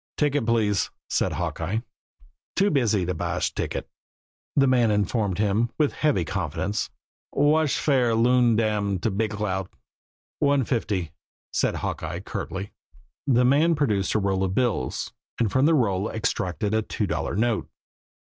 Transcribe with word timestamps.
"Ticket, 0.17 0.47
please," 0.47 0.89
said 1.11 1.33
Hawkeye. 1.33 1.81
"Too 2.55 2.71
busy 2.71 3.05
to 3.05 3.13
buysh 3.13 3.53
ticket," 3.53 3.87
the 4.55 4.65
man 4.65 4.89
informed 4.89 5.37
him, 5.37 5.69
with 5.77 5.93
heavy 5.93 6.25
confidence. 6.25 6.89
"Whash 7.31 7.77
fare 7.77 8.15
Loon 8.15 8.55
Dam 8.55 8.97
to 8.97 9.11
Big 9.11 9.29
Cloud?" 9.29 9.69
"One 10.39 10.63
fifty," 10.63 11.11
said 11.53 11.75
Hawkeye 11.75 12.21
curtly. 12.21 12.71
The 13.27 13.45
man 13.45 13.75
produced 13.75 14.15
a 14.15 14.19
roll 14.19 14.43
of 14.43 14.55
bills, 14.55 15.13
and 15.39 15.51
from 15.51 15.67
the 15.67 15.75
roll 15.75 16.09
extracted 16.09 16.73
a 16.73 16.81
two 16.81 17.05
dollar 17.05 17.35
note. 17.35 17.69